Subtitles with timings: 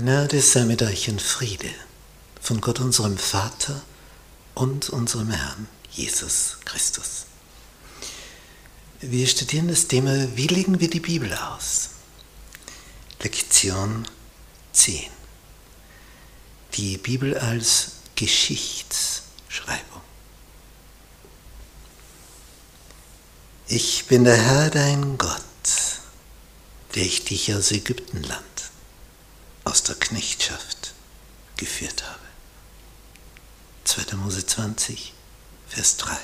[0.00, 1.68] Gnade sei mit euch in Friede
[2.40, 3.82] von Gott unserem Vater
[4.54, 7.26] und unserem Herrn Jesus Christus.
[9.02, 11.90] Wir studieren das Thema, wie legen wir die Bibel aus?
[13.22, 14.08] Lektion
[14.72, 15.02] 10.
[16.76, 20.00] Die Bibel als Geschichtsschreibung.
[23.68, 25.42] Ich bin der Herr dein Gott,
[26.94, 28.49] der ich dich aus Ägyptenland
[29.70, 30.94] aus der Knechtschaft
[31.56, 32.26] geführt habe.
[33.84, 34.16] 2.
[34.16, 35.14] Mose 20,
[35.68, 36.18] Vers 3,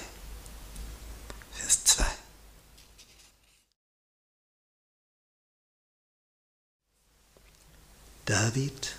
[1.52, 2.04] Vers 2.
[8.24, 8.96] David,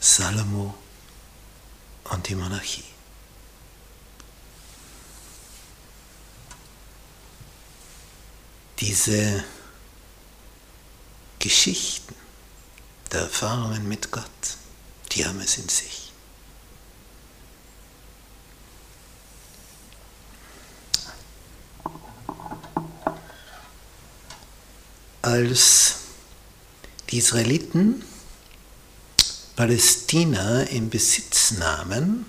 [0.00, 0.74] Salomo
[2.04, 2.84] und die Monarchie.
[8.80, 9.44] Diese
[11.38, 12.19] Geschichten
[13.12, 14.24] der Erfahrungen mit Gott,
[15.12, 16.12] die haben es in sich.
[25.22, 25.96] Als
[27.10, 28.04] die Israeliten
[29.60, 32.24] Palästina in Besitz nahmen,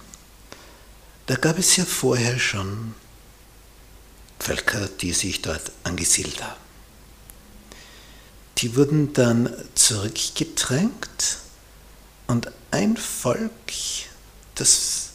[1.28, 2.94] da gab es ja vorher schon
[4.38, 6.60] Völker, die sich dort angesiedelt haben.
[8.58, 11.38] Die wurden dann zurückgedrängt
[12.28, 13.52] und ein Volk,
[14.56, 15.10] das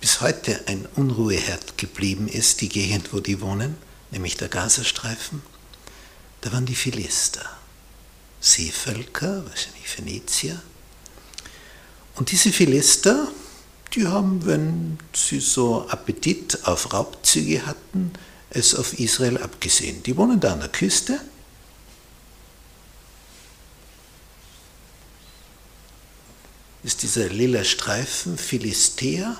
[0.00, 3.76] bis heute ein Unruheherd geblieben ist, die Gegend, wo die wohnen,
[4.10, 5.42] nämlich der Gazastreifen,
[6.42, 7.48] da waren die Philister,
[8.40, 10.60] Seevölker, wahrscheinlich Phönizier.
[12.14, 13.28] Und diese Philister,
[13.94, 18.12] die haben, wenn sie so Appetit auf Raubzüge hatten,
[18.50, 20.02] es auf Israel abgesehen.
[20.02, 21.20] Die wohnen da an der Küste
[26.86, 29.36] ist dieser lila Streifen Philistea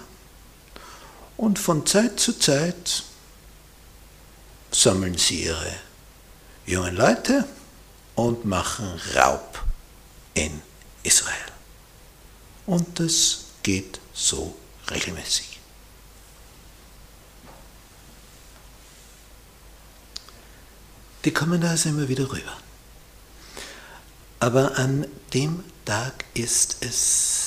[1.36, 3.04] und von Zeit zu Zeit
[4.72, 5.72] sammeln sie ihre
[6.66, 7.46] jungen Leute
[8.16, 9.62] und machen Raub
[10.34, 10.60] in
[11.04, 11.36] Israel.
[12.66, 14.56] Und das geht so
[14.90, 15.60] regelmäßig.
[21.24, 22.56] Die kommen da also immer wieder rüber.
[24.38, 27.46] Aber an dem Tag ist es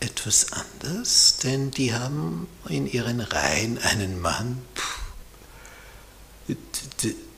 [0.00, 4.62] etwas anders, denn die haben in ihren Reihen einen Mann,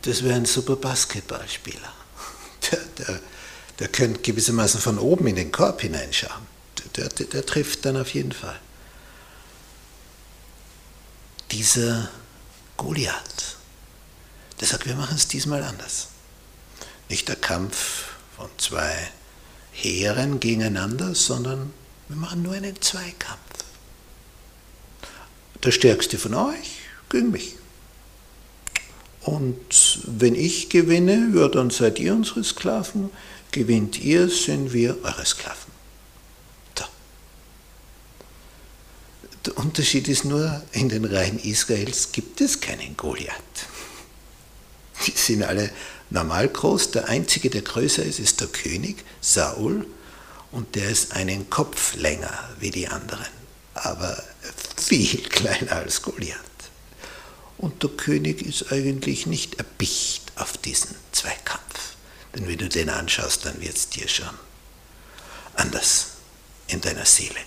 [0.02, 1.92] das wäre ein super Basketballspieler.
[2.70, 3.20] Der, der,
[3.78, 6.46] der könnte gewissermaßen von oben in den Korb hineinschauen.
[6.96, 8.58] Der, der, der trifft dann auf jeden Fall.
[11.50, 12.08] Dieser
[12.78, 13.56] Goliath,
[14.60, 16.08] der sagt, wir machen es diesmal anders.
[17.10, 18.94] Nicht der Kampf von zwei
[19.72, 21.72] Heeren gegeneinander, sondern
[22.08, 23.40] wir machen nur einen Zweikampf.
[25.62, 26.78] Der Stärkste von euch
[27.08, 27.56] gegen mich.
[29.22, 33.10] Und wenn ich gewinne, ja, dann seid ihr unsere Sklaven.
[33.52, 35.72] Gewinnt ihr, sind wir eure Sklaven.
[36.78, 36.84] So.
[39.46, 43.32] Der Unterschied ist nur, in den Reihen Israels gibt es keinen Goliath.
[45.06, 45.70] Die sind alle
[46.14, 46.92] normal groß.
[46.92, 49.86] Der einzige, der größer ist, ist der König, Saul.
[50.50, 53.26] Und der ist einen Kopf länger wie die anderen,
[53.74, 54.22] aber
[54.80, 56.38] viel kleiner als Goliath.
[57.58, 61.96] Und der König ist eigentlich nicht erpicht auf diesen Zweikampf.
[62.34, 64.30] Denn wenn du den anschaust, dann wird es dir schon
[65.54, 66.08] anders
[66.68, 67.40] in deiner Seele.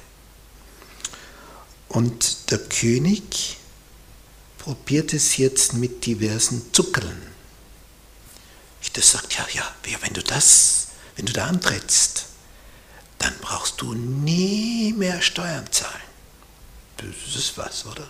[1.87, 3.57] Und der König
[4.57, 7.36] probiert es jetzt mit diversen Zuckeln
[8.97, 9.63] das sagt, ja, ja,
[10.01, 12.25] wenn du das, wenn du da antrittst,
[13.19, 16.01] dann brauchst du nie mehr Steuern zahlen.
[16.97, 18.09] Das ist was, oder?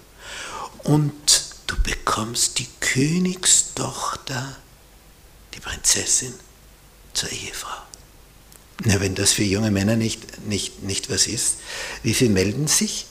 [0.84, 4.56] Und du bekommst die Königstochter,
[5.54, 6.34] die Prinzessin,
[7.14, 7.82] zur Ehefrau.
[8.84, 11.58] Na, wenn das für junge Männer nicht, nicht, nicht was ist,
[12.04, 13.08] wie viele melden sich?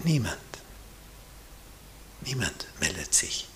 [0.00, 0.36] Niemand.
[2.22, 3.46] Niemand meldet sich.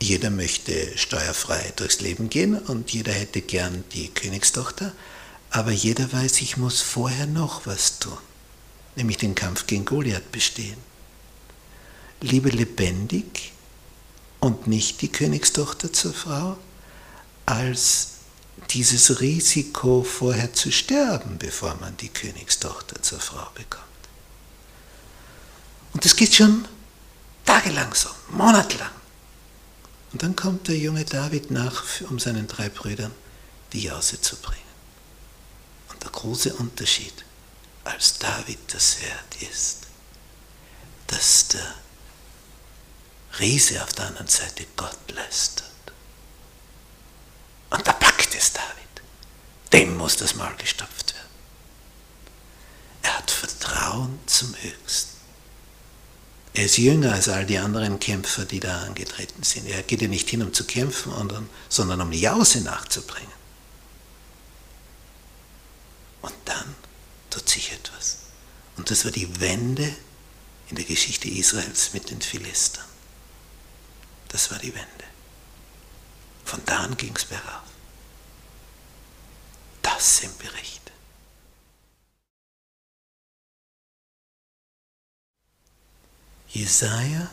[0.00, 4.92] Jeder möchte steuerfrei durchs Leben gehen und jeder hätte gern die Königstochter,
[5.50, 8.18] aber jeder weiß, ich muss vorher noch was tun,
[8.94, 10.76] nämlich den Kampf gegen Goliath bestehen.
[12.20, 13.52] Liebe lebendig
[14.40, 16.58] und nicht die Königstochter zur Frau,
[17.46, 18.08] als
[18.70, 23.84] dieses Risiko vorher zu sterben, bevor man die Königstochter zur Frau bekommt.
[25.92, 26.66] Und das geht schon
[27.44, 28.90] tagelang so, monatelang.
[30.12, 33.12] Und dann kommt der junge David nach, um seinen drei Brüdern
[33.72, 34.60] die Jause zu bringen.
[35.90, 37.24] Und der große Unterschied,
[37.84, 39.86] als David das hört, ist,
[41.08, 41.74] dass der
[43.38, 45.66] Riese auf der anderen Seite Gott lästert.
[47.70, 48.66] Und da packt es David.
[49.72, 51.26] Dem muss das Maul gestopft werden.
[53.02, 55.15] Er hat Vertrauen zum Höchsten.
[56.56, 59.66] Er ist jünger als all die anderen Kämpfer, die da angetreten sind.
[59.66, 61.12] Er geht ja nicht hin, um zu kämpfen,
[61.68, 63.30] sondern um die Jause nachzubringen.
[66.22, 66.74] Und dann
[67.28, 68.20] tut sich etwas.
[68.78, 69.94] Und das war die Wende
[70.70, 72.86] in der Geschichte Israels mit den Philistern.
[74.28, 75.04] Das war die Wende.
[76.46, 77.68] Von da an ging es bergauf.
[79.82, 80.92] Das sind Berichte.
[86.56, 87.28] Jesaja,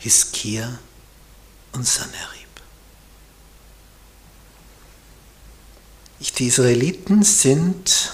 [0.00, 0.80] Hiskia
[1.72, 2.48] und Sanherib.
[6.38, 8.12] Die Israeliten sind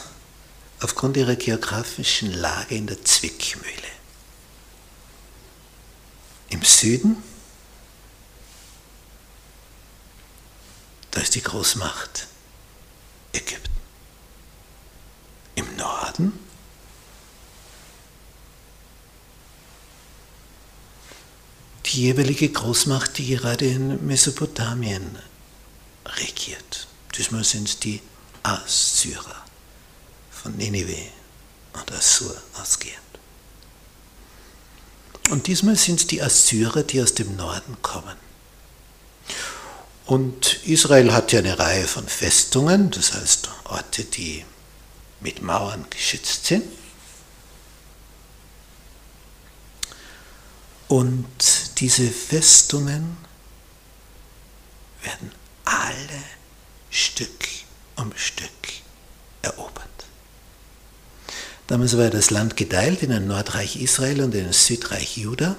[0.81, 3.71] aufgrund ihrer geografischen Lage in der Zwickmühle.
[6.51, 7.23] Im Süden,
[11.11, 12.27] da ist die Großmacht
[13.33, 13.73] Ägypten.
[15.55, 16.44] Im Norden
[21.87, 25.19] die jeweilige Großmacht, die gerade in Mesopotamien
[26.07, 26.89] regiert.
[27.17, 28.01] Diesmal sind es die
[28.43, 29.45] Assyrer
[30.31, 31.09] von Nineveh
[31.73, 32.99] und Assur ausgehend.
[35.31, 38.17] Und diesmal sind es die Assyrer, die aus dem Norden kommen.
[40.07, 44.45] Und Israel hat ja eine Reihe von Festungen, das heißt Orte, die
[45.21, 46.65] mit Mauern geschützt sind.
[50.89, 51.27] Und
[51.79, 53.17] diese Festungen
[55.03, 55.33] werden
[55.65, 56.23] alle
[56.91, 57.49] Stück
[57.97, 58.51] um Stück
[59.43, 59.89] erobert.
[61.67, 65.57] Damals war das Land geteilt in ein Nordreich Israel und in ein Südreich Juda.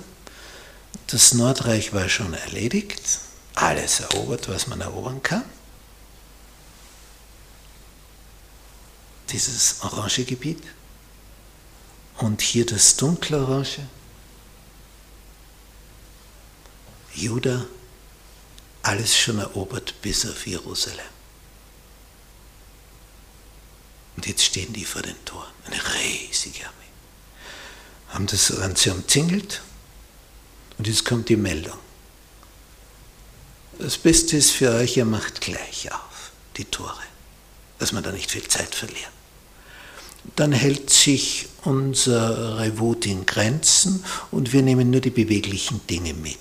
[1.07, 3.19] Das Nordreich war schon erledigt,
[3.55, 5.43] alles erobert, was man erobern kann.
[9.29, 10.61] Dieses orange Gebiet
[12.17, 13.79] und hier das dunkle Orange.
[17.15, 17.65] Juda,
[18.83, 21.05] alles schon erobert bis auf Jerusalem.
[24.15, 26.73] Und jetzt stehen die vor den Toren, eine riesige Armee.
[28.09, 29.61] Haben das Ganze umzingelt
[30.77, 31.77] und jetzt kommt die Meldung.
[33.79, 37.03] Das Beste ist für euch, ihr macht gleich auf die Tore,
[37.79, 39.11] dass wir da nicht viel Zeit verlieren.
[40.35, 46.37] Dann hält sich unsere Wut in Grenzen und wir nehmen nur die beweglichen Dinge mit.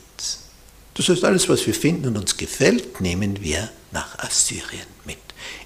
[0.94, 5.18] Das heißt, alles, was wir finden und uns gefällt, nehmen wir nach Assyrien mit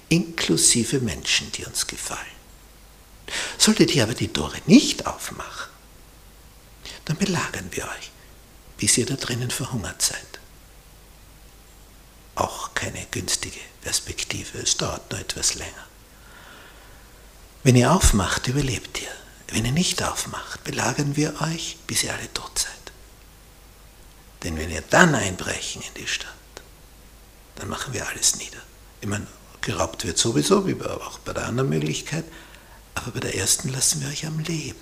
[0.09, 2.19] inklusive Menschen, die uns gefallen.
[3.57, 5.69] Solltet ihr aber die Tore nicht aufmachen,
[7.05, 8.11] dann belagern wir euch,
[8.77, 10.39] bis ihr da drinnen verhungert seid.
[12.35, 15.87] Auch keine günstige Perspektive, es dauert nur etwas länger.
[17.63, 19.11] Wenn ihr aufmacht, überlebt ihr.
[19.51, 22.78] Wenn ihr nicht aufmacht, belagern wir euch, bis ihr alle tot seid.
[24.43, 26.33] Denn wenn wir dann einbrechen in die Stadt,
[27.55, 28.61] dann machen wir alles nieder.
[29.01, 29.27] Ich meine,
[29.61, 32.23] Geraubt wird sowieso, wie auch bei der anderen Möglichkeit,
[32.95, 34.79] aber bei der ersten lassen wir euch am Leben.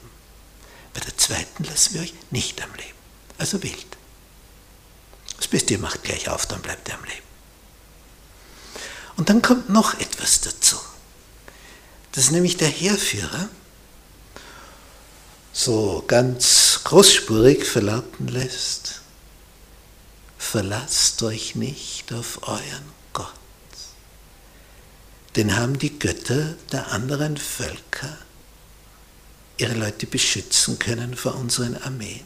[0.94, 2.98] Bei der zweiten lassen wir euch nicht am Leben.
[3.38, 3.86] Also wild.
[5.38, 7.28] Das Beste, ihr macht gleich auf, dann bleibt ihr am Leben.
[9.18, 10.78] Und dann kommt noch etwas dazu.
[12.12, 13.50] Das ist nämlich der Heerführer
[15.54, 19.02] so ganz großspurig verlauten lässt,
[20.52, 22.98] verlasst euch nicht auf euren
[25.38, 28.18] denn haben die Götter der anderen Völker
[29.58, 32.26] ihre Leute beschützen können vor unseren Armeen.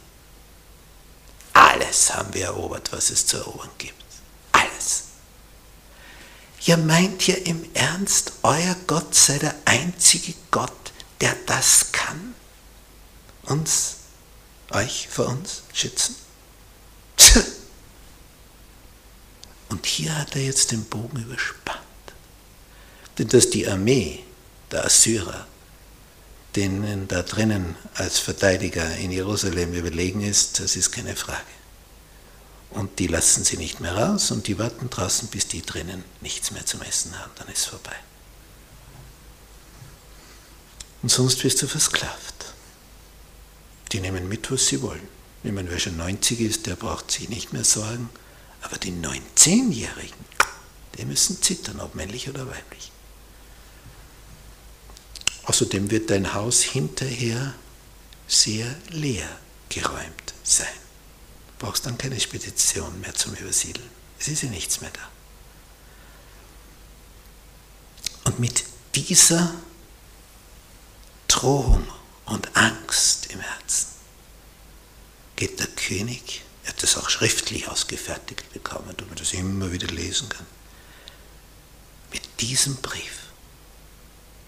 [1.51, 4.01] Alles haben wir erobert, was es zu erobern gibt.
[4.53, 5.03] Alles.
[6.65, 12.33] Ihr meint ihr im Ernst, euer Gott sei der einzige Gott, der das kann?
[13.43, 13.97] Uns,
[14.71, 16.15] euch vor uns schützen?
[19.71, 21.79] Und hier hat er jetzt den Bogen überspannt.
[23.17, 24.19] Denn dass die Armee
[24.69, 25.47] der Assyrer,
[26.57, 31.39] denen da drinnen als Verteidiger in Jerusalem überlegen ist, das ist keine Frage.
[32.71, 36.51] Und die lassen sie nicht mehr raus und die warten draußen, bis die drinnen nichts
[36.51, 37.95] mehr zum Essen haben, dann ist vorbei.
[41.01, 42.53] Und sonst wirst du versklavt.
[43.93, 45.07] Die nehmen mit, was sie wollen.
[45.43, 48.09] Ich meine, wer schon 90 ist, der braucht sich nicht mehr sorgen.
[48.61, 50.21] Aber die 19-Jährigen,
[50.97, 52.91] Die müssen zittern, ob männlich oder weiblich.
[55.45, 57.55] Außerdem wird dein Haus hinterher
[58.27, 59.27] sehr leer
[59.69, 60.67] geräumt sein.
[61.57, 63.89] Du brauchst dann keine Spedition mehr zum Übersiedeln.
[64.19, 65.09] Es ist ja nichts mehr da.
[68.25, 68.63] Und mit
[68.95, 69.53] dieser
[71.27, 71.87] Drohung
[72.25, 73.87] und Angst im Herzen
[75.35, 79.87] geht der König, er hat das auch schriftlich ausgefertigt bekommen, damit man das immer wieder
[79.87, 80.45] lesen kann.
[82.11, 83.19] Mit diesem Brief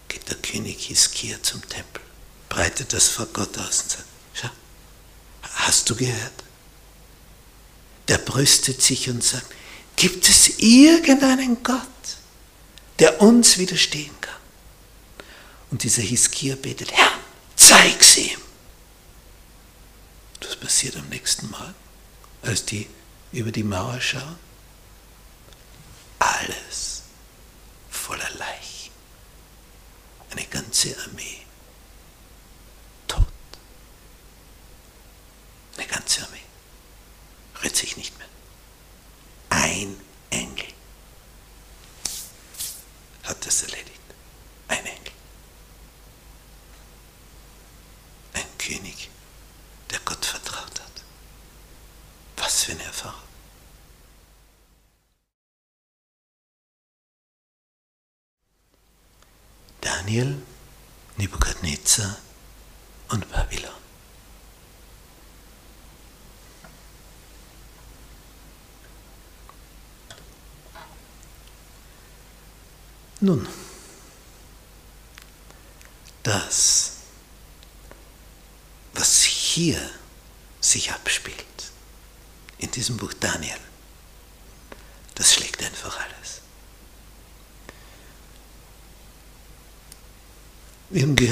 [0.08, 2.02] geht der König Hiskia zum Tempel,
[2.48, 4.04] breitet das vor Gott aus und sagt,
[4.34, 4.50] schau,
[5.42, 6.44] hast du gehört?
[8.08, 9.46] Der brüstet sich und sagt,
[9.96, 11.80] gibt es irgendeinen Gott,
[12.98, 14.34] der uns widerstehen kann?
[15.70, 17.18] Und dieser Hiskia betet, Herr,
[17.56, 18.38] zeig's ihm.
[20.42, 21.74] Was passiert am nächsten Morgen,
[22.44, 22.88] als die
[23.32, 24.38] über die Mauer schauen?
[26.18, 27.02] Alles
[27.90, 28.92] voller Leichen.
[30.30, 31.44] Eine ganze Armee
[33.06, 33.26] tot.
[35.76, 36.40] Eine ganze Armee.
[37.62, 38.28] Rührt sich nicht mehr.
[39.50, 39.96] Ein
[40.30, 40.66] Engel
[43.22, 44.00] hat das erledigt.
[44.68, 45.12] Ein Engel.
[48.34, 49.08] Ein König,
[49.90, 51.04] der Gott vertraut hat.
[52.36, 53.24] Was für eine Erfahrung.
[60.14, 60.40] Daniel,
[61.16, 62.18] Nebukadnezar
[63.08, 63.72] und Babylon.
[73.18, 73.48] Nun,
[76.22, 76.92] das,
[78.92, 79.90] was hier
[80.60, 81.36] sich abspielt,
[82.58, 83.58] in diesem Buch Daniel,
[85.16, 86.14] das schlägt einfach alles.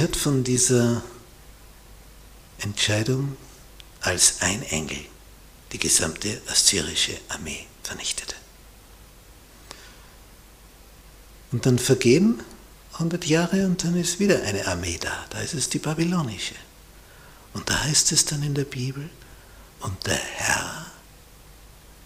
[0.03, 1.01] Wir haben gehört von dieser
[2.59, 3.37] Entscheidung,
[4.01, 4.99] als ein Engel
[5.71, 8.35] die gesamte assyrische Armee vernichtete.
[11.53, 12.43] Und dann vergehen
[12.95, 15.25] 100 Jahre und dann ist wieder eine Armee da.
[15.31, 16.57] Da ist es die babylonische.
[17.55, 19.09] Und da heißt es dann in der Bibel,
[19.83, 20.87] und der Herr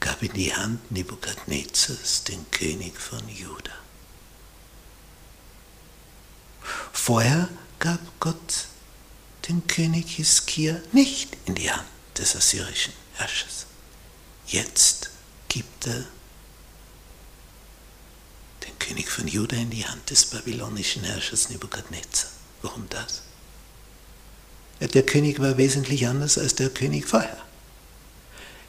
[0.00, 3.72] gab in die Hand Nebukadnezars, den König von Juda.
[6.92, 8.66] Vorher gab Gott
[9.48, 11.86] den König Hiskia nicht in die Hand
[12.18, 13.66] des assyrischen Herrschers.
[14.46, 15.10] Jetzt
[15.48, 16.04] gibt er
[18.66, 22.30] den König von Juda in die Hand des babylonischen Herrschers Nebukadnezar.
[22.62, 23.22] Warum das?
[24.80, 27.46] Der König war wesentlich anders als der König vorher.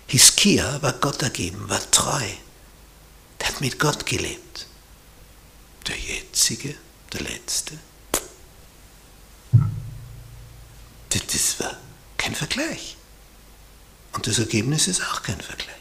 [0.07, 2.25] Hiskia war Gott ergeben, war treu.
[3.39, 4.67] Der hat mit Gott gelebt.
[5.87, 6.75] Der jetzige,
[7.11, 7.77] der letzte,
[11.19, 11.77] das war
[12.17, 12.97] kein Vergleich.
[14.13, 15.75] Und das Ergebnis ist auch kein Vergleich.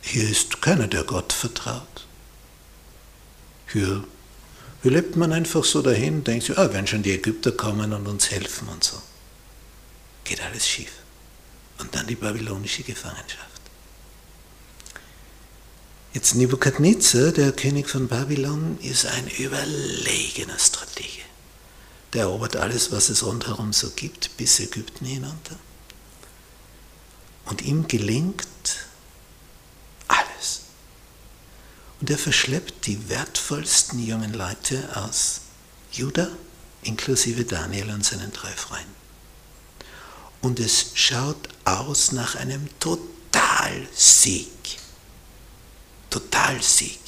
[0.00, 2.06] Hier ist keiner, der Gott vertraut.
[3.72, 4.04] Hier,
[4.82, 8.06] hier lebt man einfach so dahin, denkt sich, ah, wenn schon die Ägypter kommen und
[8.06, 9.00] uns helfen und so.
[10.24, 10.92] Geht alles schief.
[11.78, 13.48] Und dann die babylonische Gefangenschaft.
[16.12, 20.91] Jetzt Nebukadnezar, der König von Babylon, ist ein überlegener Stratege.
[22.12, 25.56] Der erobert alles, was es rundherum so gibt, bis Ägypten hinunter.
[27.46, 28.46] Und ihm gelingt
[30.08, 30.60] alles.
[32.00, 35.40] Und er verschleppt die wertvollsten jungen Leute aus
[35.90, 36.28] Juda,
[36.82, 38.94] inklusive Daniel und seinen drei Freunden.
[40.42, 44.48] Und es schaut aus nach einem Totalsieg.
[46.10, 47.00] Totalsieg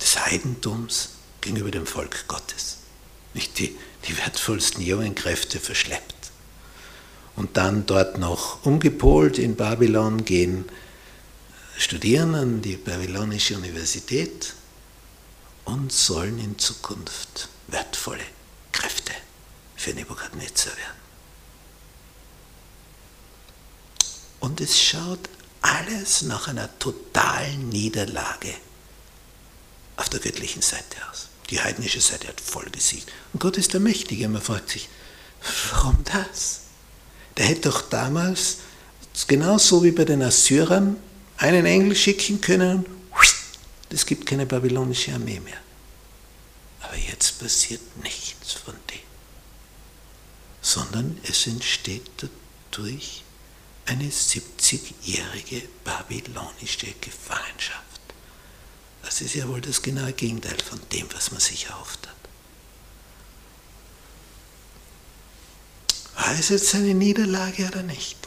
[0.00, 1.10] des Heidentums
[1.42, 2.78] gegenüber dem Volk Gottes
[3.34, 6.14] nicht die, die wertvollsten jungen Kräfte verschleppt.
[7.36, 10.64] Und dann dort noch umgepolt in Babylon gehen,
[11.76, 14.54] studieren an die Babylonische Universität
[15.64, 18.24] und sollen in Zukunft wertvolle
[18.72, 19.12] Kräfte
[19.76, 20.98] für Nebukadnezar werden.
[24.40, 25.20] Und es schaut
[25.60, 28.54] alles nach einer totalen Niederlage
[29.96, 31.28] auf der göttlichen Seite aus.
[31.50, 33.10] Die heidnische Seite hat voll gesiegt.
[33.32, 34.28] Und Gott ist der Mächtige.
[34.28, 34.88] Man fragt sich,
[35.70, 36.62] warum das?
[37.36, 38.58] Der hätte doch damals,
[39.26, 40.96] genauso wie bei den Assyrern,
[41.36, 42.84] einen Engel schicken können.
[43.90, 45.60] Es gibt keine babylonische Armee mehr.
[46.80, 49.00] Aber jetzt passiert nichts von dem,
[50.60, 52.10] sondern es entsteht
[52.70, 53.22] dadurch
[53.86, 57.87] eine 70-jährige babylonische Gefangenschaft.
[59.08, 62.14] Das ist ja wohl das genaue Gegenteil von dem, was man sich erhofft hat.
[66.14, 68.18] War es jetzt eine Niederlage oder nicht?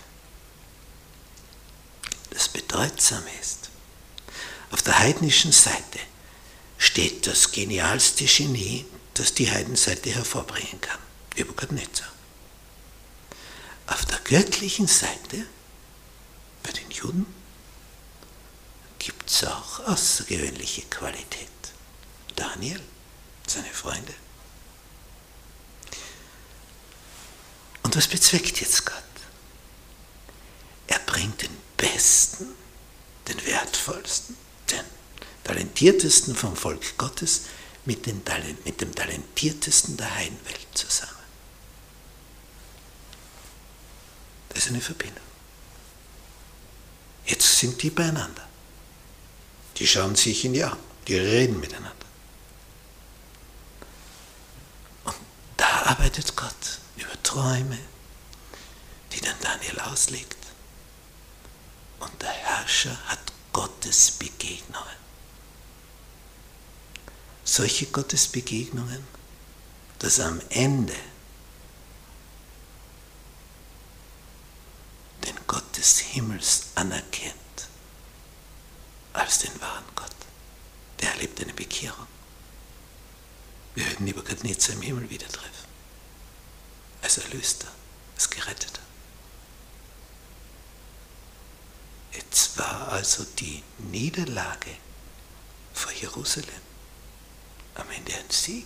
[2.32, 3.70] Das Bedeutsame ist,
[4.72, 6.00] auf der heidnischen Seite
[6.80, 11.00] steht das genialste Genie, das die Heidenseite hervorbringen kann,
[11.38, 12.12] Nebuchadnezzar.
[13.86, 15.46] Auf der göttlichen Seite,
[16.64, 17.41] bei den Juden,
[19.42, 21.50] es auch außergewöhnliche Qualität.
[22.36, 22.82] Daniel,
[23.48, 24.14] seine Freunde.
[27.84, 28.96] Und was bezweckt jetzt Gott?
[30.88, 32.48] Er bringt den Besten,
[33.28, 34.38] den Wertvollsten,
[34.70, 34.86] den
[35.44, 37.44] Talentiertesten vom Volk Gottes
[37.86, 41.12] mit dem Talentiertesten der Heidenwelt zusammen.
[44.50, 45.24] Das ist eine Verbindung.
[47.26, 48.51] Jetzt sind die beieinander.
[49.78, 52.06] Die schauen sich in die Augen, die reden miteinander.
[55.06, 55.16] Und
[55.58, 57.78] da arbeitet Gott über Träume,
[59.12, 60.38] die dann Daniel auslegt.
[62.00, 63.20] Und der Herrscher hat
[63.54, 65.02] Gottes Begegnungen.
[67.44, 69.06] Solche Gottesbegegnungen,
[70.00, 70.96] dass am Ende
[75.26, 77.41] den Gott des Himmels anerkennt
[79.14, 80.16] als den wahren Gott.
[81.00, 82.08] Der erlebt eine Bekehrung.
[83.76, 85.50] Wir werden Nebuchadnezzar im Himmel wieder treffen.
[87.02, 87.68] Als Erlöster,
[88.16, 88.82] als Geretteter.
[92.14, 94.72] Jetzt war also die Niederlage
[95.74, 96.50] vor Jerusalem
[97.76, 98.66] am Ende ein Sieg.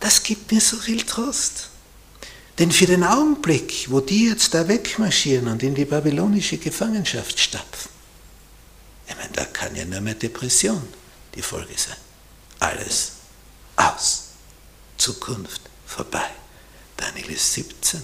[0.00, 1.68] Das gibt mir so viel Trost.
[2.58, 7.90] Denn für den Augenblick, wo die jetzt da wegmarschieren und in die babylonische Gefangenschaft stapfen,
[9.10, 10.86] ich meine, da kann ja nur mehr Depression
[11.34, 11.96] die Folge sein.
[12.60, 13.12] Alles
[13.76, 14.28] aus.
[14.96, 16.30] Zukunft vorbei.
[16.96, 18.02] Daniel ist 17.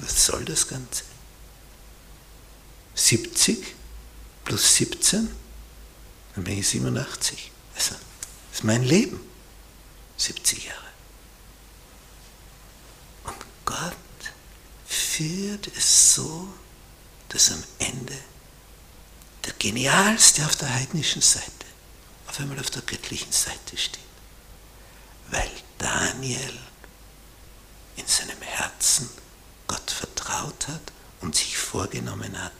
[0.00, 1.04] Was soll das Ganze?
[2.94, 3.74] 70
[4.44, 5.30] plus 17,
[6.34, 7.50] dann bin ich 87.
[7.74, 7.94] Also,
[8.50, 9.20] das ist mein Leben.
[10.16, 10.90] 70 Jahre.
[13.24, 13.94] Und Gott
[14.86, 16.48] führt es so,
[17.28, 18.18] dass am Ende
[19.44, 21.60] der Genialste auf der heidnischen Seite
[22.30, 23.98] auf einmal auf der göttlichen Seite steht.
[25.30, 26.58] Weil Daniel
[27.96, 29.10] in seinem Herzen
[29.66, 32.52] Gott vertraut hat und sich vorgenommen hat,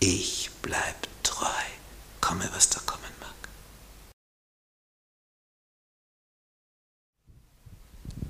[0.00, 1.46] ich bleibe treu,
[2.20, 3.34] komme was da kommen mag.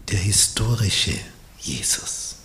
[0.09, 1.19] Der historische
[1.59, 2.37] Jesus.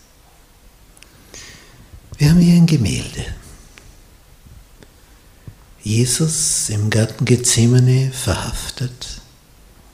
[2.17, 3.36] Wir haben hier ein Gemälde.
[5.86, 9.21] Jesus im Garten Gethsemane verhaftet,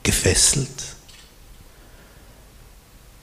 [0.02, 0.96] gefesselt,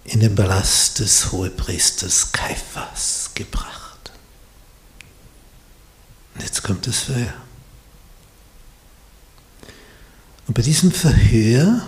[0.03, 4.11] in den Palast des Hohepriesters Kaiphas gebracht.
[6.35, 7.33] Und jetzt kommt das Verhör.
[10.45, 11.87] Und bei diesem Verhör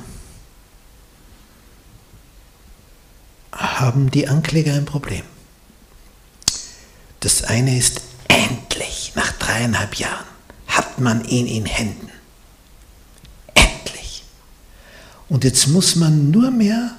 [3.51, 5.25] haben die Ankläger ein Problem.
[7.19, 10.30] Das eine ist endlich, nach dreieinhalb Jahren,
[10.81, 12.09] hat man ihn in Händen.
[13.53, 14.23] Endlich.
[15.29, 16.95] Und jetzt muss man nur mehr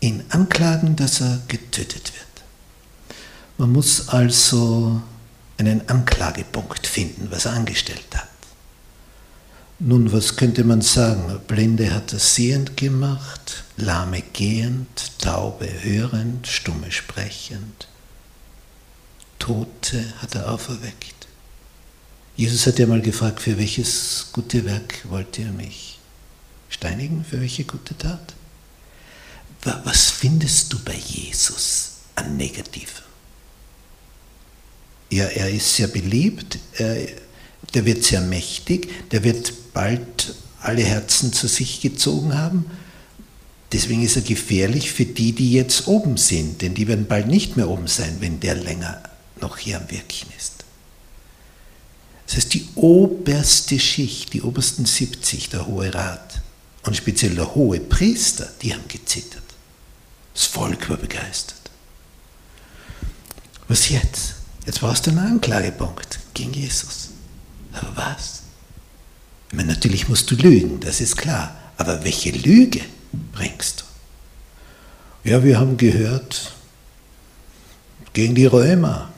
[0.00, 2.26] ihn anklagen, dass er getötet wird.
[3.56, 5.00] Man muss also
[5.58, 8.28] einen Anklagepunkt finden, was er angestellt hat.
[9.78, 11.40] Nun, was könnte man sagen?
[11.46, 17.86] Blinde hat er sehend gemacht, Lahme gehend, Taube hörend, Stumme sprechend,
[19.38, 21.21] Tote hat er auferweckt.
[22.36, 25.98] Jesus hat ja mal gefragt, für welches gute Werk wollt ihr mich
[26.68, 27.24] steinigen?
[27.24, 28.34] Für welche gute Tat?
[29.84, 33.04] Was findest du bei Jesus an Negativem?
[35.10, 37.06] Ja, er ist sehr beliebt, er,
[37.74, 42.64] der wird sehr mächtig, der wird bald alle Herzen zu sich gezogen haben.
[43.72, 47.56] Deswegen ist er gefährlich für die, die jetzt oben sind, denn die werden bald nicht
[47.56, 49.02] mehr oben sein, wenn der länger
[49.40, 50.51] noch hier am Wirken ist.
[52.32, 56.40] Das heißt, die oberste Schicht, die obersten 70, der Hohe Rat
[56.84, 59.42] und speziell der hohe Priester, die haben gezittert.
[60.32, 61.60] Das Volk war begeistert.
[63.68, 64.36] Was jetzt?
[64.64, 67.10] Jetzt brauchst du einen Anklagepunkt gegen Jesus.
[67.74, 68.44] Aber was?
[69.50, 71.54] Ich meine, natürlich musst du lügen, das ist klar.
[71.76, 72.80] Aber welche Lüge
[73.32, 73.84] bringst
[75.22, 75.28] du?
[75.28, 76.54] Ja, wir haben gehört,
[78.14, 79.11] gegen die Römer,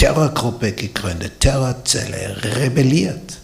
[0.00, 3.36] Terrorgruppe gegründet, Terrorzelle, rebelliert.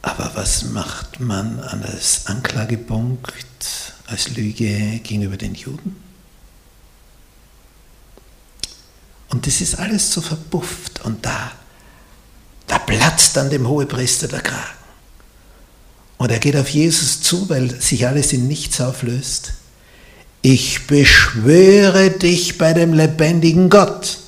[0.00, 3.34] Aber was macht man als Anklagepunkt,
[4.06, 6.00] als Lüge gegenüber den Juden?
[9.30, 11.50] Und das ist alles so verpufft und da,
[12.68, 14.78] da platzt dann dem Hohepriester der Kragen.
[16.16, 19.54] Und er geht auf Jesus zu, weil sich alles in nichts auflöst.
[20.42, 24.18] Ich beschwöre dich bei dem lebendigen Gott,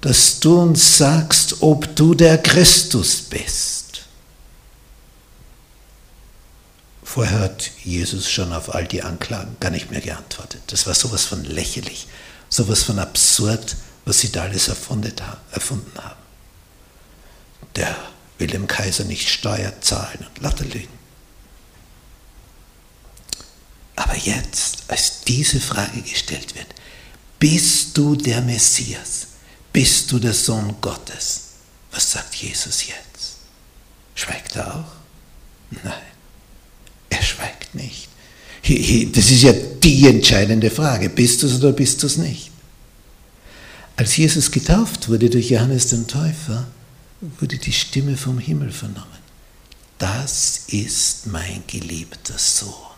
[0.00, 4.02] dass du uns sagst, ob du der Christus bist.
[7.04, 10.62] Vorher hat Jesus schon auf all die Anklagen gar nicht mehr geantwortet.
[10.68, 12.06] Das war sowas von lächerlich
[12.50, 15.14] sowas von absurd, was sie da alles erfunden
[16.02, 16.20] haben.
[17.76, 17.96] Der
[18.38, 20.99] will dem Kaiser nicht Steuer zahlen und lauter Lügen.
[24.00, 26.68] Aber jetzt, als diese Frage gestellt wird,
[27.38, 29.26] bist du der Messias?
[29.74, 31.42] Bist du der Sohn Gottes?
[31.92, 33.36] Was sagt Jesus jetzt?
[34.14, 34.92] Schweigt er auch?
[35.84, 35.92] Nein,
[37.10, 38.08] er schweigt nicht.
[39.14, 41.10] Das ist ja die entscheidende Frage.
[41.10, 42.50] Bist du es oder bist du es nicht?
[43.96, 46.66] Als Jesus getauft wurde durch Johannes den Täufer,
[47.38, 49.20] wurde die Stimme vom Himmel vernommen.
[49.98, 52.88] Das ist mein geliebter Sohn.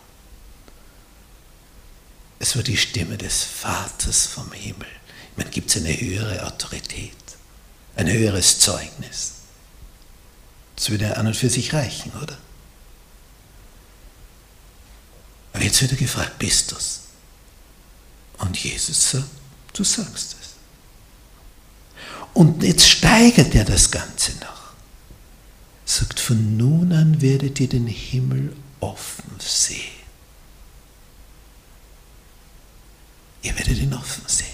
[2.42, 4.88] Es war die Stimme des Vaters vom Himmel.
[5.30, 7.14] Ich meine, gibt es eine höhere Autorität,
[7.94, 9.34] ein höheres Zeugnis?
[10.74, 12.36] Das würde an und für sich reichen, oder?
[15.52, 17.02] Aber jetzt wird er gefragt, bist du es?
[18.38, 19.30] Und Jesus sagt,
[19.74, 20.48] du sagst es.
[22.34, 24.72] Und jetzt steigert er das Ganze noch.
[25.84, 30.01] Sagt, von nun an werdet ihr den Himmel offen sehen.
[33.42, 34.46] Ihr werdet ihn offen sehen.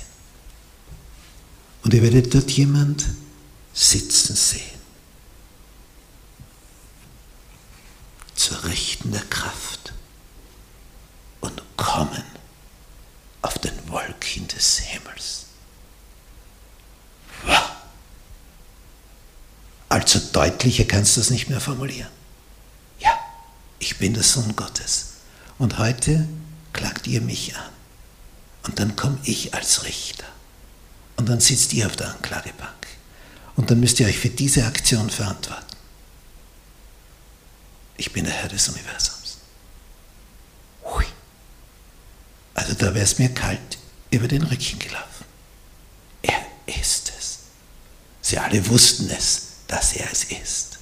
[1.82, 3.06] Und ihr werdet dort jemand
[3.72, 4.78] sitzen sehen.
[8.34, 9.92] Zur Rechten der Kraft
[11.40, 12.24] und kommen
[13.42, 15.46] auf den Wolken des Himmels.
[17.44, 17.70] Wow.
[19.88, 22.10] Also deutlicher kannst du es nicht mehr formulieren.
[23.00, 23.18] Ja,
[23.78, 25.14] ich bin der Sohn Gottes.
[25.58, 26.28] Und heute
[26.72, 27.77] klagt ihr mich an.
[28.68, 30.26] Und dann komme ich als Richter.
[31.16, 32.86] Und dann sitzt ihr auf der Anklagebank.
[33.56, 35.64] Und dann müsst ihr euch für diese Aktion verantworten.
[37.96, 39.18] Ich bin der Herr des Universums.
[42.58, 43.78] Also da wäre es mir kalt
[44.10, 45.24] über den Rücken gelaufen.
[46.22, 47.38] Er ist es.
[48.20, 50.77] Sie alle wussten es, dass er es ist.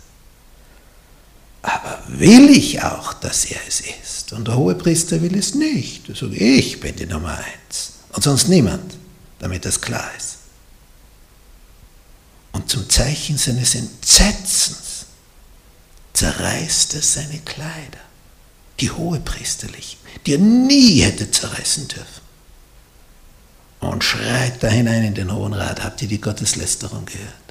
[1.66, 4.32] Aber will ich auch, dass er es ist?
[4.32, 6.08] Und der Hohepriester will es nicht.
[6.08, 8.94] Er sagt, ich bin die Nummer eins und sonst niemand,
[9.40, 10.36] damit das klar ist.
[12.52, 15.06] Und zum Zeichen seines Entsetzens
[16.12, 17.98] zerreißt er seine Kleider
[18.78, 22.22] die hohepriesterlichen, die er nie hätte zerreißen dürfen.
[23.80, 27.45] Und schreit da hinein in den Hohen Rat, habt ihr die Gotteslästerung gehört?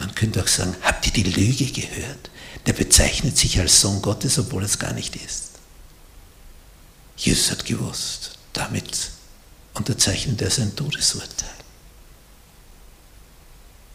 [0.00, 2.30] Man könnte auch sagen, habt ihr die Lüge gehört?
[2.64, 5.50] Der bezeichnet sich als Sohn Gottes, obwohl es gar nicht ist.
[7.18, 9.10] Jesus hat gewusst, damit
[9.74, 11.50] unterzeichnet er sein Todesurteil.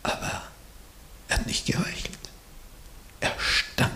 [0.03, 0.43] Aber
[1.27, 2.19] er hat nicht geheuchelt.
[3.19, 3.91] Er stand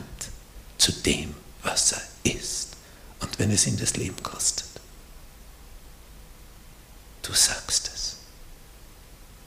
[0.80, 2.70] zu dem, was er ist.
[3.20, 4.66] Und wenn es ihn das Leben kostet.
[7.22, 8.16] Du sagst es.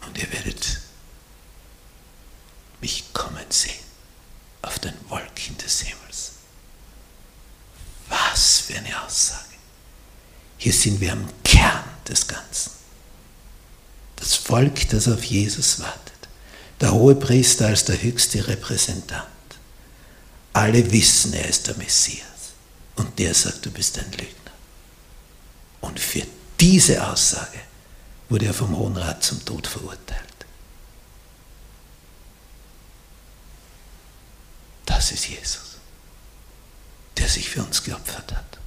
[0.07, 0.81] Und ihr werdet
[2.83, 3.73] mich kommen sehen
[4.61, 6.33] auf den Wolken des Himmels.
[8.09, 9.41] Was für eine Aussage.
[10.59, 12.73] Hier sind wir am Kern des Ganzen.
[14.17, 16.13] Das Volk, das auf Jesus wartet.
[16.81, 19.27] Der Hohepriester als der höchste Repräsentant.
[20.53, 22.27] Alle wissen, er ist der Messias.
[22.97, 24.53] Und der sagt, du bist ein Lügner.
[25.81, 26.23] Und für
[26.61, 27.59] diese Aussage
[28.29, 30.12] wurde er vom Hohen Rat zum Tod verurteilt.
[35.03, 35.79] Das ist Jesus,
[37.17, 38.59] der sich für uns geopfert hat.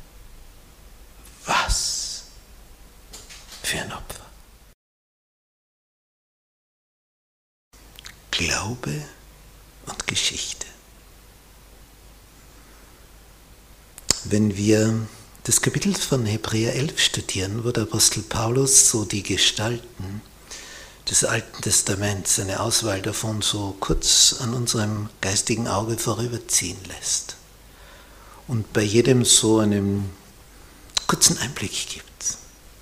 [1.45, 2.24] Was
[3.63, 4.26] für ein Opfer.
[8.32, 9.06] Glaube
[9.86, 10.65] und Geschichte.
[14.26, 15.08] wenn wir
[15.43, 20.21] das Kapitel von Hebräer 11 studieren, wo der Apostel Paulus so die Gestalten
[21.10, 27.36] des Alten Testaments, eine Auswahl davon so kurz an unserem geistigen Auge vorüberziehen lässt.
[28.48, 30.10] Und bei jedem so einem
[31.08, 32.38] kurzen Einblick gibt,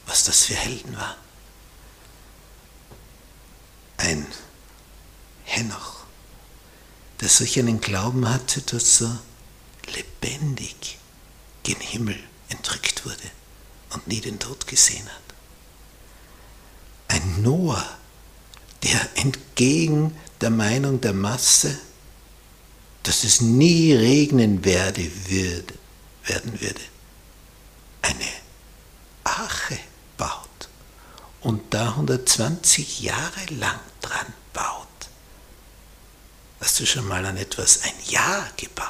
[0.05, 1.15] was das für Helden waren.
[3.97, 4.25] Ein
[5.43, 6.03] Henoch,
[7.19, 9.19] der solch einen Glauben hatte, dass er
[9.93, 10.97] lebendig
[11.63, 13.31] gen Himmel entrückt wurde
[13.93, 15.21] und nie den Tod gesehen hat.
[17.09, 17.97] Ein Noah,
[18.83, 21.77] der entgegen der Meinung der Masse,
[23.03, 25.73] dass es nie regnen werde, würde,
[26.25, 26.81] werden würde,
[28.01, 28.27] eine
[29.23, 29.77] Arche
[30.17, 30.69] baut
[31.41, 34.87] und da 120 Jahre lang dran baut.
[36.59, 38.87] Hast du schon mal an etwas ein Jahr gebaut?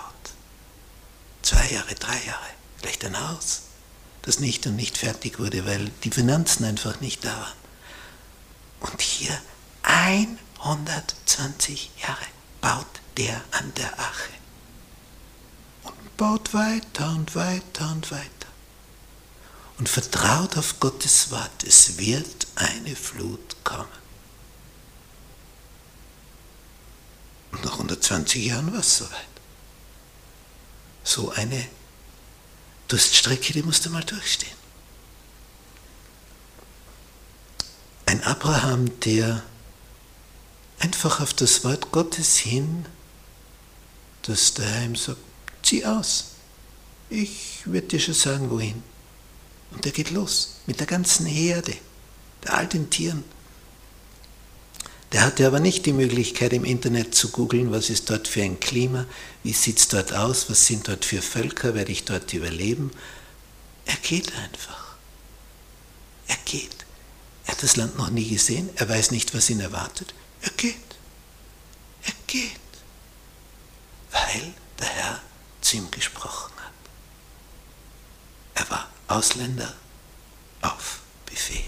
[1.42, 3.64] Zwei Jahre, drei Jahre, vielleicht ein Haus,
[4.22, 7.54] das nicht und nicht fertig wurde, weil die Finanzen einfach nicht da waren.
[8.80, 9.38] Und hier
[9.84, 12.26] 120 Jahre
[12.62, 14.32] baut der an der Ache.
[15.84, 18.30] Und baut weiter und weiter und weiter.
[19.78, 23.88] Und vertraut auf Gottes Wort, es wird eine Flut kommen.
[27.52, 29.28] Und nach 120 Jahren war es soweit.
[31.04, 31.68] So eine
[32.88, 34.64] Durststrecke, die musste mal durchstehen.
[38.06, 39.44] Ein Abraham, der
[40.80, 42.86] einfach auf das Wort Gottes hin,
[44.24, 45.20] dass der Herr ihm sagt,
[45.62, 46.32] zieh aus.
[47.10, 48.82] Ich werde dir schon sagen, wohin.
[49.72, 51.76] Und er geht los mit der ganzen Herde,
[52.44, 53.24] der alten Tieren.
[55.12, 58.60] Der hatte aber nicht die Möglichkeit im Internet zu googeln, was ist dort für ein
[58.60, 59.06] Klima,
[59.44, 62.92] wie sieht es dort aus, was sind dort für Völker, werde ich dort überleben.
[63.86, 64.96] Er geht einfach.
[66.28, 66.72] Er geht.
[67.46, 70.16] Er hat das Land noch nie gesehen, er weiß nicht, was ihn erwartet.
[70.44, 70.76] Er geht.
[72.04, 72.60] Er geht.
[74.12, 75.22] Weil der Herr
[75.62, 76.74] zu ihm gesprochen hat.
[78.56, 79.74] Er war Ausländer
[80.62, 81.64] auf Befehl.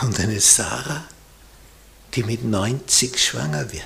[0.00, 1.04] Und eine Sarah,
[2.14, 3.82] die mit 90 schwanger wird.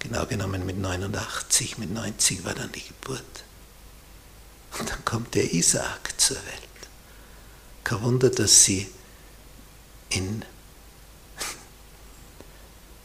[0.00, 3.22] Genau genommen mit 89, mit 90 war dann die Geburt.
[4.78, 6.68] Und dann kommt der Isaak zur Welt.
[7.84, 8.90] Kein Wunder, dass sie
[10.14, 10.44] in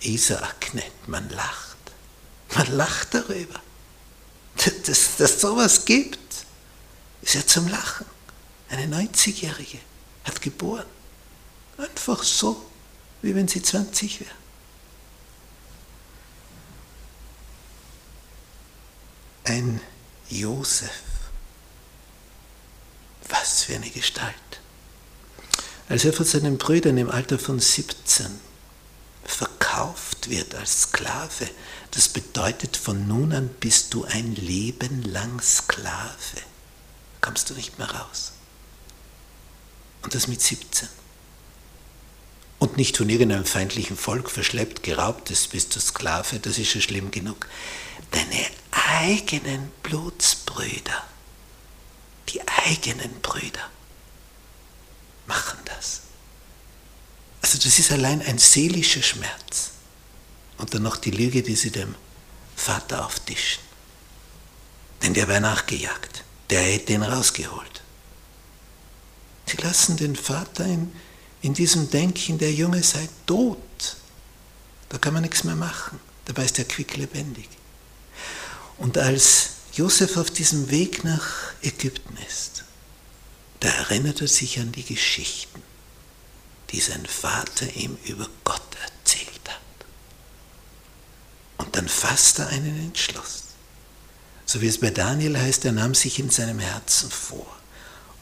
[0.02, 1.08] Isaak nennt.
[1.08, 1.78] Man lacht.
[2.56, 3.60] Man lacht darüber.
[4.56, 6.45] Dass es sowas gibt,
[7.22, 8.06] ist ja zum Lachen.
[8.69, 9.80] Eine 90-Jährige
[10.24, 10.86] hat geboren.
[11.78, 12.69] Einfach so,
[13.22, 14.32] wie wenn sie 20 wäre.
[19.45, 19.82] Ein
[20.30, 21.02] Josef.
[23.30, 24.36] Was für eine Gestalt.
[25.89, 28.28] Als er von seinen Brüdern im Alter von 17
[29.25, 31.49] verkauft wird als Sklave,
[31.91, 36.43] das bedeutet, von nun an bist du ein Leben lang Sklave.
[37.21, 38.34] Kommst du nicht mehr raus.
[40.04, 40.88] Und das mit 17.
[42.60, 46.82] Und nicht von irgendeinem feindlichen Volk verschleppt, geraubt ist, bist du Sklave, das ist schon
[46.82, 47.47] schlimm genug.
[48.12, 51.04] Deine eigenen Blutsbrüder,
[52.30, 53.71] die eigenen Brüder,
[55.30, 56.02] machen das.
[57.42, 59.72] Also das ist allein ein seelischer Schmerz.
[60.58, 61.96] Und dann noch die Lüge, die sie dem
[62.58, 63.63] Vater auftischen.
[65.02, 66.26] Denn der wäre nachgejagt.
[66.50, 67.82] Der hätte ihn rausgeholt.
[69.46, 70.92] Sie lassen den Vater in,
[71.42, 73.96] in diesem Denken, der Junge sei tot.
[74.89, 76.00] Da kann man nichts mehr machen.
[76.26, 77.48] Dabei ist er quicklebendig.
[78.78, 82.65] Und als Josef auf diesem Weg nach Ägypten ist,
[83.60, 85.62] da erinnert er sich an die Geschichten,
[86.72, 89.60] die sein Vater ihm über Gott erzählt hat.
[91.58, 93.43] Und dann fasst er einen Entschluss.
[94.45, 97.56] So wie es bei Daniel heißt, er nahm sich in seinem Herzen vor.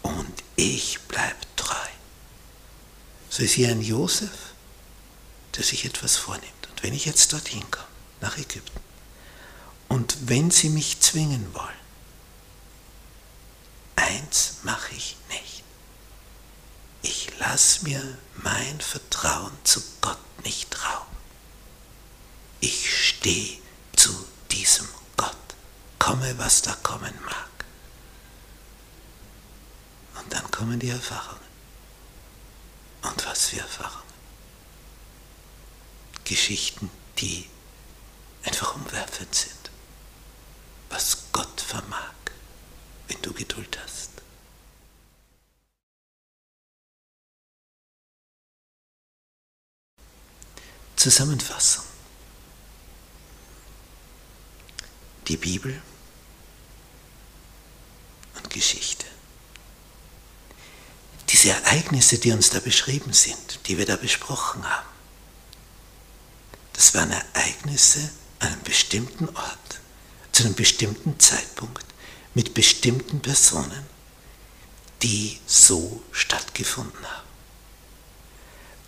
[0.02, 1.76] Und ich bleibe treu.
[3.30, 4.30] So ist hier ein Josef,
[5.56, 6.68] der sich etwas vornimmt.
[6.70, 7.88] Und wenn ich jetzt dorthin komme,
[8.22, 8.80] nach Ägypten,
[9.90, 11.77] und wenn sie mich zwingen wollen,
[13.98, 15.64] eins mache ich nicht.
[17.02, 21.18] Ich lasse mir mein Vertrauen zu Gott nicht rauben.
[22.60, 23.60] Ich stehe
[23.96, 24.12] zu
[24.52, 25.36] diesem Gott,
[26.00, 27.66] komme, was da kommen mag.
[30.20, 31.48] Und dann kommen die Erfahrungen.
[33.04, 34.04] Und was für Erfahrungen.
[36.24, 37.50] Geschichten, die
[38.44, 39.72] einfach umwerfend sind.
[40.90, 42.17] Was Gott vermag
[43.08, 44.10] wenn du Geduld hast.
[50.96, 51.84] Zusammenfassung.
[55.28, 55.82] Die Bibel
[58.58, 59.06] Geschichte.
[61.30, 64.88] Diese Ereignisse, die uns da beschrieben sind, die wir da besprochen haben,
[66.74, 69.80] das waren Ereignisse an einem bestimmten Ort,
[70.32, 71.86] zu einem bestimmten Zeitpunkt,
[72.38, 73.84] mit bestimmten Personen,
[75.02, 77.28] die so stattgefunden haben.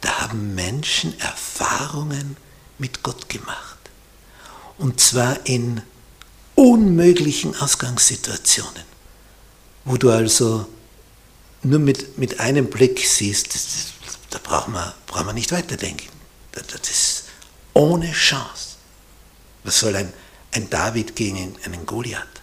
[0.01, 2.38] Da haben Menschen Erfahrungen
[2.77, 3.79] mit Gott gemacht.
[4.77, 5.81] Und zwar in
[6.53, 8.83] unmöglichen Ausgangssituationen,
[9.83, 10.67] wo du also
[11.63, 13.57] nur mit, mit einem Blick siehst,
[14.29, 16.07] da braucht man, braucht man nicht weiterdenken.
[16.51, 17.23] Das ist
[17.73, 18.75] ohne Chance.
[19.63, 20.13] Was soll ein,
[20.51, 22.38] ein David gegen einen Goliath?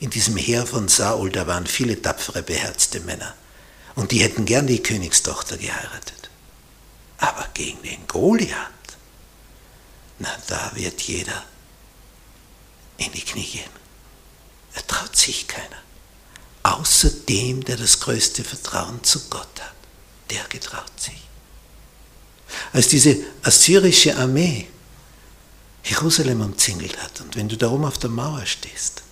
[0.00, 3.34] In diesem Heer von Saul, da waren viele tapfere, beherzte Männer.
[3.96, 6.30] Und die hätten gern die Königstochter geheiratet.
[7.18, 8.54] Aber gegen den Goliath,
[10.20, 11.44] na, da wird jeder
[12.98, 13.70] in die Knie gehen.
[14.74, 15.82] Er traut sich keiner.
[16.62, 19.74] Außer dem, der das größte Vertrauen zu Gott hat.
[20.30, 21.20] Der getraut sich.
[22.72, 24.68] Als diese assyrische Armee
[25.82, 29.02] Jerusalem umzingelt hat und wenn du da oben auf der Mauer stehst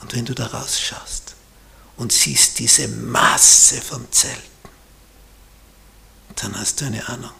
[0.00, 1.34] und wenn du da rausschaust
[1.96, 4.42] und siehst diese Masse von Zelten,
[6.36, 7.32] dann hast du eine Ahnung,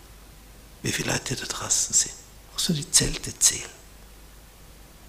[0.83, 2.15] wie viele Leute da draußen sind.
[2.53, 3.71] Musst du die Zelte zählen.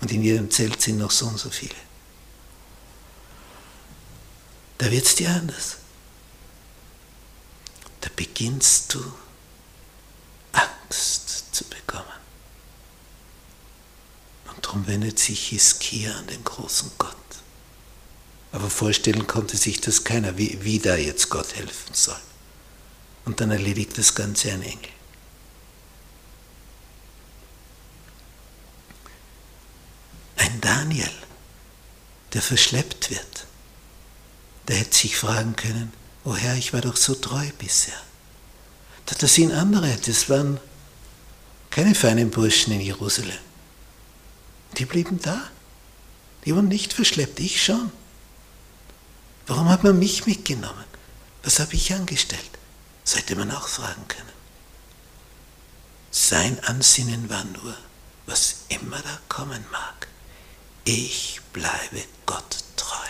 [0.02, 1.76] Und in jedem Zelt sind noch so und so viele.
[4.78, 5.78] Da wird es dir anders.
[8.02, 9.14] Da beginnst du
[10.52, 12.06] Angst zu bekommen.
[14.54, 17.16] Und darum wendet sich Hiskia an den großen Gott.
[18.56, 22.16] Aber vorstellen konnte sich das keiner, wie, wie da jetzt Gott helfen soll.
[23.26, 24.94] Und dann erledigt das Ganze ein Engel.
[30.38, 31.12] Ein Daniel,
[32.32, 33.46] der verschleppt wird,
[34.70, 35.92] der hätte sich fragen können,
[36.24, 38.02] oh Herr, ich war doch so treu bisher.
[39.06, 40.62] Das sind andere, das waren
[41.72, 43.38] keine feinen Burschen in Jerusalem.
[44.78, 45.44] Die blieben da.
[46.46, 47.92] Die wurden nicht verschleppt, ich schon.
[49.48, 50.86] Warum hat man mich mitgenommen?
[51.44, 52.50] Was habe ich angestellt?
[53.04, 54.26] Das hätte man auch fragen können.
[56.10, 57.76] Sein Ansinnen war nur,
[58.26, 60.08] was immer da kommen mag,
[60.86, 63.08] ich bleibe Gott treu.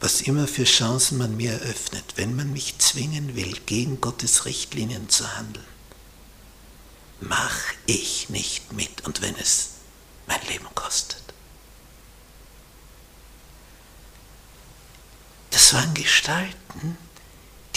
[0.00, 5.08] Was immer für Chancen man mir eröffnet, wenn man mich zwingen will, gegen Gottes Richtlinien
[5.08, 5.66] zu handeln,
[7.20, 9.70] mach ich nicht mit und wenn es
[10.26, 11.21] mein Leben kostet.
[15.52, 16.98] Das waren Gestalten,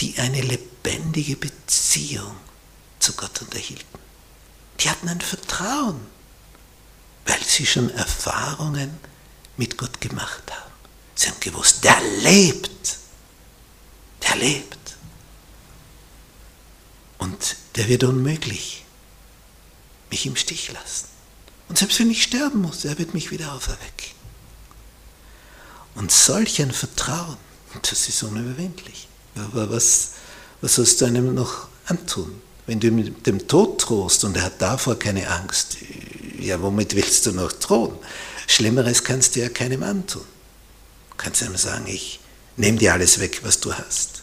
[0.00, 2.34] die eine lebendige Beziehung
[2.98, 3.98] zu Gott unterhielten.
[4.80, 6.00] Die hatten ein Vertrauen,
[7.26, 8.98] weil sie schon Erfahrungen
[9.56, 10.72] mit Gott gemacht haben.
[11.14, 12.98] Sie haben gewusst, der lebt,
[14.22, 14.96] der lebt.
[17.18, 18.84] Und der wird unmöglich
[20.10, 21.08] mich im Stich lassen.
[21.68, 24.14] Und selbst wenn ich sterben muss, er wird mich wieder auferwecken.
[25.94, 27.38] Und solch ein Vertrauen,
[27.82, 29.08] das ist unüberwindlich.
[29.36, 30.12] Aber was,
[30.60, 32.40] was sollst du einem noch antun?
[32.66, 35.76] Wenn du mit dem Tod drohst und er hat davor keine Angst,
[36.38, 37.96] ja, womit willst du noch drohen?
[38.46, 40.24] Schlimmeres kannst du ja keinem antun.
[41.10, 42.20] Du kannst einem sagen, ich
[42.56, 44.22] nehme dir alles weg, was du hast.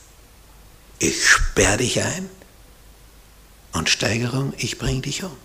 [1.00, 2.30] Ich sperre dich ein
[3.74, 5.36] und Steigerung, ich bringe dich um.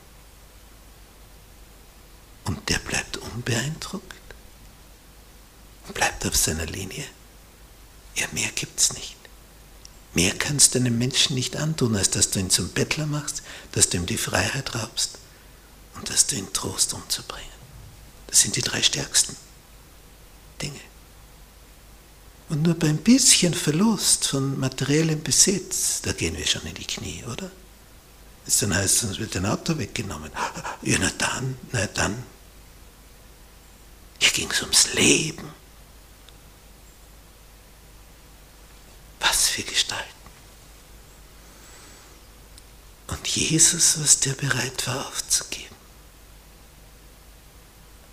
[2.44, 4.18] Und der bleibt unbeeindruckt
[5.94, 7.04] bleibt auf seiner Linie.
[8.18, 9.16] Ja, mehr gibt's nicht.
[10.14, 13.88] Mehr kannst du einem Menschen nicht antun, als dass du ihn zum Bettler machst, dass
[13.88, 15.18] du ihm die Freiheit raubst
[15.94, 17.46] und dass du ihn Trost umzubringen.
[18.26, 19.36] Das sind die drei stärksten
[20.60, 20.80] Dinge.
[22.48, 27.22] Und nur beim bisschen Verlust von materiellem Besitz, da gehen wir schon in die Knie,
[27.30, 27.50] oder?
[28.46, 30.32] Das dann heißt, uns wird ein Auto weggenommen.
[30.82, 32.24] Ja, na dann, na dann,
[34.18, 35.57] hier ging es ums Leben.
[39.58, 40.04] Was für Gestalten.
[43.08, 45.74] Und Jesus, was der bereit war aufzugeben.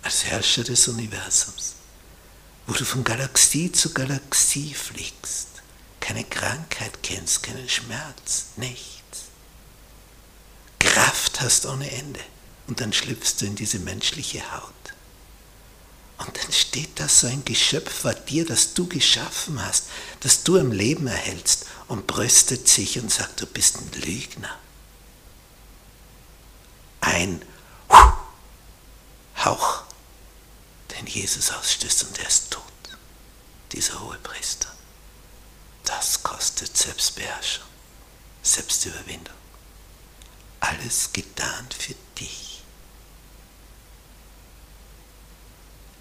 [0.02, 1.74] Als Herrscher des Universums,
[2.66, 5.48] wo du von Galaxie zu Galaxie fliegst,
[6.00, 9.26] keine Krankheit kennst, keinen Schmerz, nichts.
[10.78, 12.20] Kraft hast ohne Ende
[12.66, 14.75] und dann schlüpfst du in diese menschliche Haut.
[16.18, 19.84] Und dann steht da so ein Geschöpf vor dir, das du geschaffen hast,
[20.20, 24.58] das du am Leben erhältst und brüstet sich und sagt, du bist ein Lügner.
[27.00, 27.42] Ein
[29.44, 29.82] Hauch,
[30.96, 32.62] den Jesus ausstößt und er ist tot.
[33.72, 34.68] dieser Hohepriester.
[35.84, 37.64] Das kostet Selbstbeherrschung,
[38.42, 39.34] Selbstüberwindung.
[40.60, 42.55] Alles getan für dich,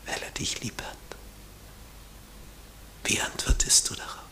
[0.05, 0.97] weil er dich lieb hat.
[3.03, 4.24] Wie antwortest du da?